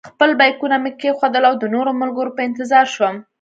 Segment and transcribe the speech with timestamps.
[0.09, 3.15] خپل بېکونه مې کېښودل او د نورو ملګرو په انتظار شوم.